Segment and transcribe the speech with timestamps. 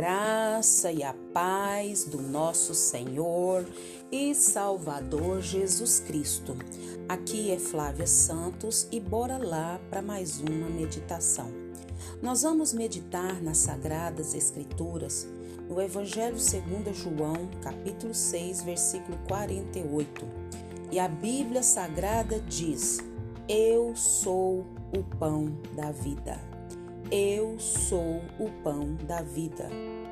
[0.00, 3.66] graça e a paz do nosso Senhor
[4.10, 6.56] e Salvador Jesus Cristo.
[7.06, 11.50] Aqui é Flávia Santos e bora lá para mais uma meditação.
[12.22, 15.28] Nós vamos meditar nas sagradas escrituras
[15.68, 20.26] no Evangelho segundo João, capítulo 6, versículo 48.
[20.90, 23.00] E a Bíblia Sagrada diz:
[23.46, 24.64] Eu sou
[24.96, 26.49] o pão da vida.
[27.12, 29.68] Eu sou o pão da vida.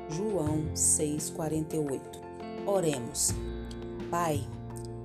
[0.09, 2.19] João 6:48.
[2.67, 3.29] Oremos.
[4.11, 4.45] Pai,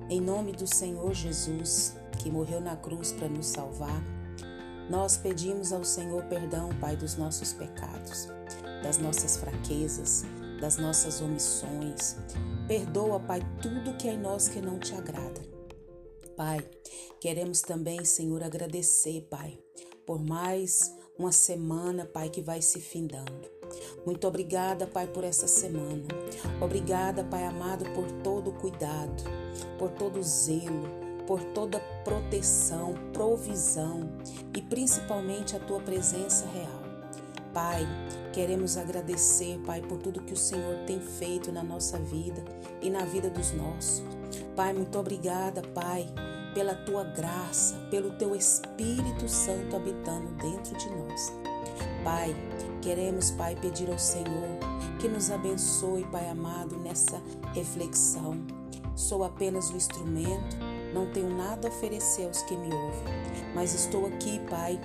[0.09, 4.03] em nome do Senhor Jesus, que morreu na cruz para nos salvar,
[4.89, 8.27] nós pedimos ao Senhor perdão, Pai, dos nossos pecados,
[8.83, 10.25] das nossas fraquezas,
[10.59, 12.17] das nossas omissões.
[12.67, 15.41] Perdoa, Pai, tudo que é em nós que não te agrada.
[16.35, 16.59] Pai,
[17.21, 19.57] queremos também, Senhor, agradecer, Pai,
[20.05, 23.55] por mais uma semana, Pai, que vai se findando.
[24.05, 26.03] Muito obrigada, Pai, por essa semana.
[26.61, 29.23] Obrigada, Pai amado, por todo o cuidado,
[29.77, 30.87] por todo o zelo,
[31.25, 34.09] por toda proteção, provisão
[34.55, 36.85] e principalmente a tua presença real.
[37.53, 37.87] Pai,
[38.33, 42.43] queremos agradecer, Pai, por tudo que o Senhor tem feito na nossa vida
[42.81, 44.03] e na vida dos nossos.
[44.55, 46.05] Pai, muito obrigada, Pai,
[46.55, 51.33] pela tua graça, pelo teu Espírito Santo habitando dentro de nós.
[52.03, 52.33] Pai,
[52.81, 54.57] queremos, Pai, pedir ao Senhor
[54.99, 57.21] que nos abençoe, Pai amado, nessa
[57.53, 58.41] reflexão.
[58.95, 60.55] Sou apenas um instrumento,
[60.93, 63.13] não tenho nada a oferecer aos que me ouvem,
[63.53, 64.79] mas estou aqui, Pai,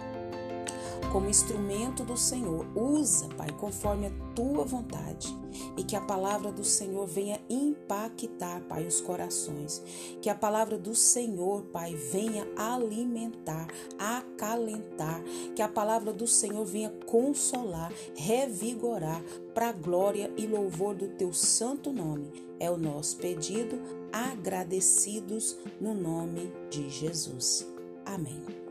[1.13, 2.67] como instrumento do Senhor.
[2.77, 5.37] Usa, Pai, conforme a tua vontade.
[5.77, 9.83] E que a palavra do Senhor venha impactar, Pai, os corações.
[10.21, 13.67] Que a palavra do Senhor, Pai, venha alimentar,
[13.99, 15.23] acalentar.
[15.55, 19.23] Que a palavra do Senhor venha consolar, revigorar,
[19.55, 22.33] para glória e louvor do teu santo nome.
[22.59, 23.81] É o nosso pedido,
[24.13, 27.67] agradecidos no nome de Jesus.
[28.05, 28.70] Amém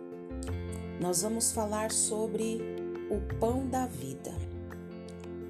[0.99, 2.59] nós vamos falar sobre
[3.09, 4.33] o pão da vida.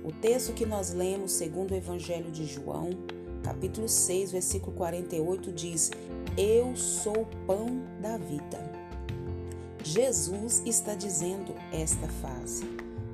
[0.04, 2.92] O texto que nós lemos, segundo o Evangelho de João,
[3.44, 5.92] capítulo 6, versículo 48, diz:
[6.38, 8.60] Eu sou o pão da vida.
[9.84, 12.64] Jesus está dizendo esta frase: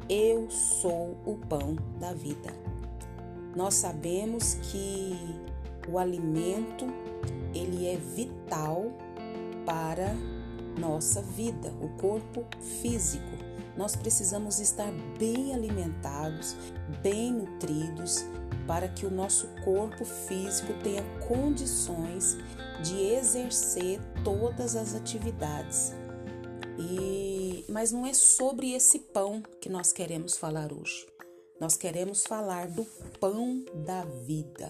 [0.10, 2.54] Eu sou o pão da vida.
[3.56, 5.16] Nós sabemos que
[5.88, 6.86] o alimento
[7.54, 8.92] ele é vital
[9.66, 10.14] para
[10.80, 12.46] nossa vida, o corpo
[12.82, 13.24] físico.
[13.78, 16.56] Nós precisamos estar bem alimentados,
[17.02, 18.26] bem nutridos,
[18.66, 22.38] para que o nosso corpo físico tenha condições
[22.84, 25.94] de exercer todas as atividades.
[26.78, 31.06] E mas não é sobre esse pão que nós queremos falar hoje.
[31.60, 32.86] Nós queremos falar do
[33.20, 34.70] pão da vida.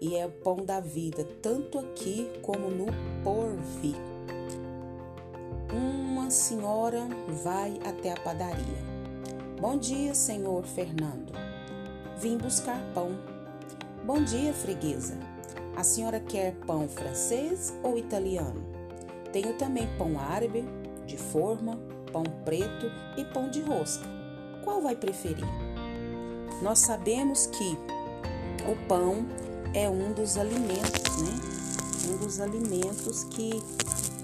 [0.00, 2.86] E é o pão da vida, tanto aqui como no
[3.24, 3.87] porvir.
[6.28, 7.08] Senhora
[7.42, 8.76] vai até a padaria.
[9.58, 11.32] Bom dia, senhor Fernando.
[12.18, 13.18] Vim buscar pão.
[14.04, 15.18] Bom dia, freguesa.
[15.74, 18.62] A senhora quer pão francês ou italiano?
[19.32, 20.68] Tenho também pão árabe,
[21.06, 21.78] de forma,
[22.12, 24.04] pão preto e pão de rosca.
[24.62, 25.46] Qual vai preferir?
[26.60, 27.78] Nós sabemos que
[28.70, 29.24] o pão
[29.72, 32.12] é um dos alimentos, né?
[32.12, 33.62] Um dos alimentos que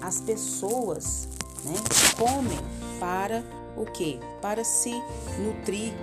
[0.01, 1.34] as pessoas
[1.65, 1.73] né?
[2.17, 2.57] Comem
[2.99, 3.43] para
[3.75, 4.19] o quê?
[4.41, 4.91] Para se
[5.39, 5.93] nutrir,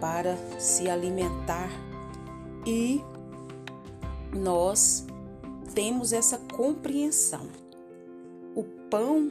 [0.00, 1.70] para se alimentar.
[2.66, 3.02] E
[4.32, 5.06] nós
[5.74, 7.48] temos essa compreensão.
[8.54, 9.30] O pão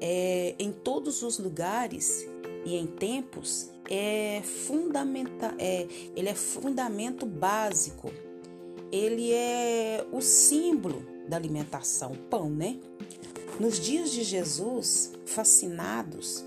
[0.00, 2.26] é em todos os lugares
[2.64, 8.10] e em tempos é fundamental, é, ele é fundamento básico.
[8.90, 12.78] Ele é o símbolo da alimentação, o pão, né?
[13.58, 16.44] Nos dias de Jesus, fascinados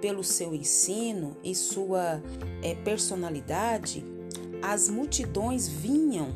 [0.00, 2.22] pelo seu ensino e sua
[2.62, 4.04] é, personalidade,
[4.62, 6.28] as multidões vinham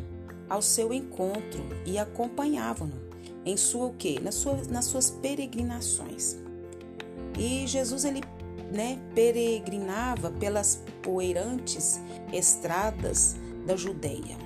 [0.49, 3.07] ao seu encontro e acompanhavam-no
[3.45, 4.19] em sua o quê?
[4.21, 6.37] Nas suas, nas suas peregrinações.
[7.39, 8.21] E Jesus ele
[8.73, 12.01] né, peregrinava pelas poeirantes
[12.33, 14.37] estradas da Judéia.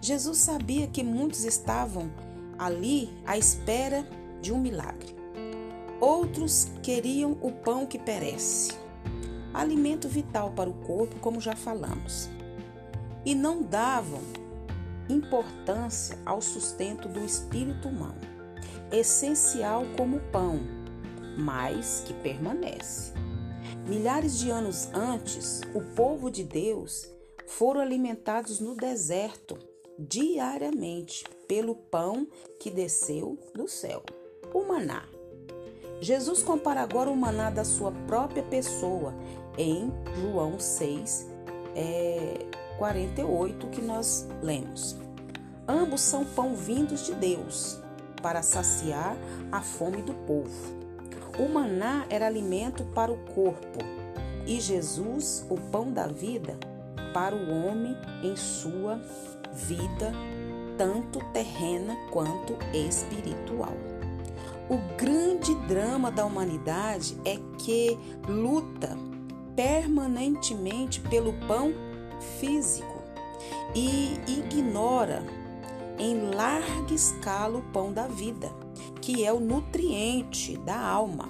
[0.00, 2.10] Jesus sabia que muitos estavam
[2.58, 4.06] ali à espera
[4.44, 5.16] de um milagre.
[5.98, 8.72] Outros queriam o pão que perece,
[9.54, 12.28] alimento vital para o corpo, como já falamos,
[13.24, 14.20] e não davam
[15.08, 18.20] importância ao sustento do espírito humano,
[18.92, 20.60] essencial como o pão,
[21.38, 23.14] mas que permanece.
[23.88, 27.08] Milhares de anos antes, o povo de Deus
[27.46, 29.58] foram alimentados no deserto
[29.98, 32.26] diariamente pelo pão
[32.58, 34.02] que desceu do céu,
[34.52, 35.04] o maná.
[36.00, 39.14] Jesus compara agora o maná da sua própria pessoa
[39.56, 41.30] em João 6,
[41.74, 42.46] é,
[42.78, 44.96] 48, que nós lemos.
[45.66, 47.80] Ambos são pão vindos de Deus
[48.20, 49.16] para saciar
[49.50, 50.84] a fome do povo.
[51.38, 53.78] O maná era alimento para o corpo
[54.46, 56.58] e Jesus, o pão da vida,
[57.12, 59.00] para o homem em sua
[59.52, 60.12] vida,
[60.76, 63.72] tanto terrena quanto espiritual.
[64.68, 68.96] O grande drama da humanidade é que luta
[69.54, 71.72] permanentemente pelo pão
[72.40, 73.02] físico
[73.74, 75.22] e ignora
[75.98, 78.50] em larga escala o pão da vida,
[79.00, 81.28] que é o nutriente da alma.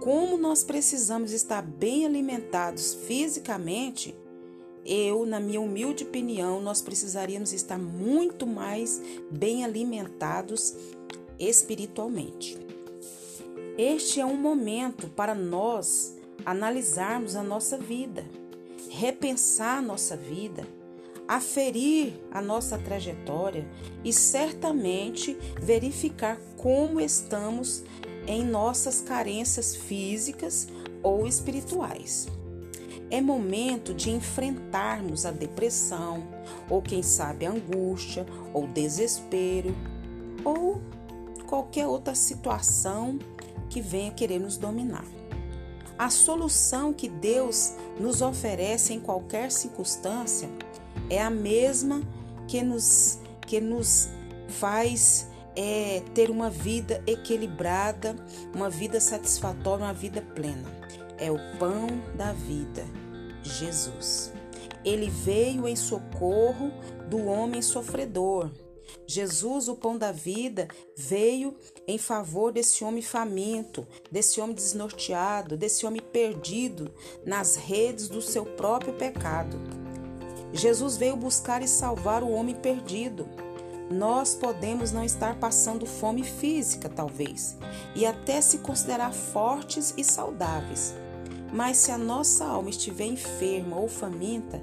[0.00, 4.14] Como nós precisamos estar bem alimentados fisicamente,
[4.84, 10.76] eu, na minha humilde opinião, nós precisaríamos estar muito mais bem alimentados
[11.38, 12.58] espiritualmente.
[13.76, 18.24] Este é um momento para nós analisarmos a nossa vida,
[18.90, 20.66] repensar a nossa vida,
[21.26, 23.66] aferir a nossa trajetória
[24.04, 27.82] e certamente verificar como estamos
[28.26, 30.68] em nossas carências físicas
[31.02, 32.28] ou espirituais.
[33.10, 36.26] É momento de enfrentarmos a depressão,
[36.68, 39.74] ou quem sabe a angústia, ou desespero,
[40.44, 40.80] ou
[41.54, 43.16] qualquer outra situação
[43.70, 45.04] que venha querer nos dominar.
[45.96, 50.48] A solução que Deus nos oferece em qualquer circunstância
[51.08, 52.02] é a mesma
[52.48, 54.08] que nos, que nos
[54.48, 58.16] faz é, ter uma vida equilibrada,
[58.52, 60.68] uma vida satisfatória, uma vida plena.
[61.18, 61.86] É o pão
[62.16, 62.84] da vida,
[63.44, 64.32] Jesus.
[64.84, 66.72] Ele veio em socorro
[67.08, 68.50] do homem sofredor.
[69.06, 71.54] Jesus, o pão da vida, veio
[71.86, 76.92] em favor desse homem faminto, desse homem desnorteado, desse homem perdido
[77.24, 79.58] nas redes do seu próprio pecado.
[80.52, 83.28] Jesus veio buscar e salvar o homem perdido.
[83.90, 87.56] Nós podemos não estar passando fome física, talvez,
[87.94, 90.94] e até se considerar fortes e saudáveis.
[91.52, 94.60] Mas se a nossa alma estiver enferma ou faminta,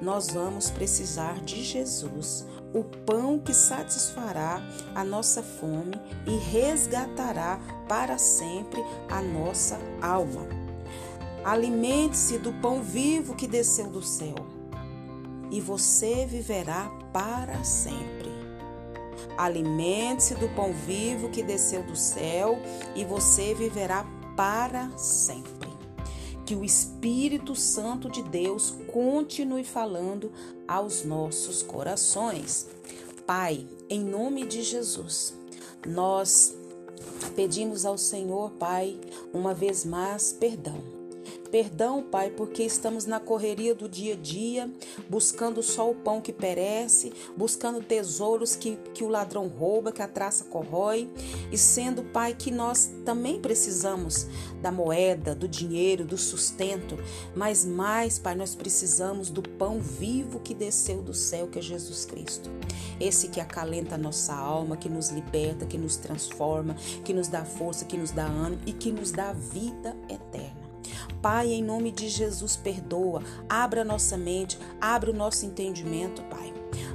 [0.00, 2.44] nós vamos precisar de Jesus,
[2.74, 4.62] o pão que satisfará
[4.94, 10.46] a nossa fome e resgatará para sempre a nossa alma.
[11.44, 14.36] Alimente-se do pão vivo que desceu do céu,
[15.50, 18.30] e você viverá para sempre.
[19.36, 22.58] Alimente-se do pão vivo que desceu do céu,
[22.94, 25.81] e você viverá para sempre
[26.44, 30.30] que o Espírito Santo de Deus continue falando
[30.66, 32.68] aos nossos corações.
[33.26, 35.34] Pai, em nome de Jesus,
[35.86, 36.54] nós
[37.34, 39.00] pedimos ao Senhor, Pai,
[39.32, 40.91] uma vez mais perdão
[41.52, 44.70] Perdão, Pai, porque estamos na correria do dia a dia,
[45.06, 50.08] buscando só o pão que perece, buscando tesouros que, que o ladrão rouba, que a
[50.08, 51.10] traça corrói,
[51.52, 54.26] e sendo, Pai, que nós também precisamos
[54.62, 56.96] da moeda, do dinheiro, do sustento,
[57.36, 62.06] mas mais, Pai, nós precisamos do pão vivo que desceu do céu, que é Jesus
[62.06, 62.48] Cristo.
[62.98, 67.44] Esse que acalenta a nossa alma, que nos liberta, que nos transforma, que nos dá
[67.44, 70.51] força, que nos dá ânimo e que nos dá vida eterna.
[71.22, 76.52] Pai, em nome de Jesus, perdoa, abra nossa mente, abre o nosso entendimento, Pai.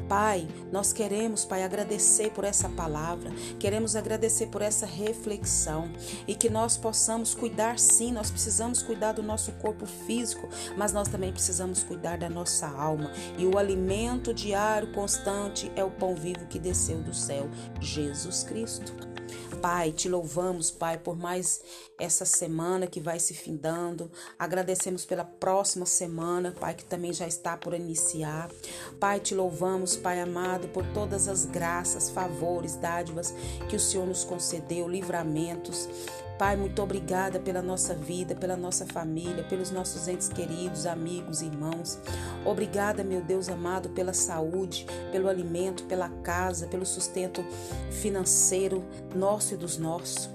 [0.10, 5.90] Pai, nós queremos, Pai, agradecer por essa palavra, queremos agradecer por essa reflexão
[6.28, 11.08] e que nós possamos cuidar, sim, nós precisamos cuidar do nosso corpo físico, mas nós
[11.08, 13.12] também precisamos cuidar da nossa alma.
[13.38, 18.94] E o alimento diário, constante, é o pão vivo que desceu do céu, Jesus Cristo.
[19.62, 21.62] Pai, te louvamos, Pai, por mais
[22.00, 24.12] essa semana que vai se findando.
[24.38, 28.50] Agradecemos pela próxima semana, Pai, que também já está por iniciar.
[29.00, 33.34] Pai, te louvamos, Pai amado, por todas as graças, favores, dádivas
[33.70, 35.88] que o Senhor nos concedeu, livramentos.
[36.38, 41.98] Pai, muito obrigada pela nossa vida, pela nossa família, pelos nossos entes queridos, amigos, irmãos.
[42.46, 47.44] Obrigada, meu Deus amado, pela saúde, pelo alimento, pela casa, pelo sustento
[47.90, 50.30] financeiro nosso e dos nossos.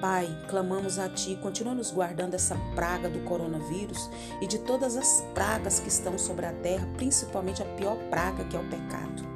[0.00, 4.08] Pai, clamamos a Ti, continua nos guardando essa praga do coronavírus
[4.40, 8.56] e de todas as pragas que estão sobre a terra, principalmente a pior praga que
[8.56, 9.26] é o pecado.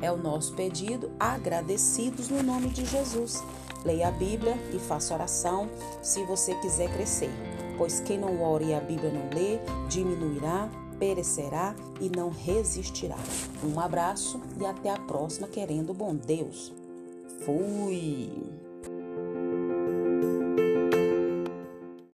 [0.00, 3.42] É o nosso pedido, agradecidos no nome de Jesus.
[3.84, 5.68] Leia a Bíblia e faça oração
[6.00, 7.30] se você quiser crescer,
[7.76, 9.58] pois quem não ore e a Bíblia não lê,
[9.88, 13.18] diminuirá, perecerá e não resistirá.
[13.64, 16.72] Um abraço e até a próxima, querendo bom Deus.
[17.44, 18.61] Fui!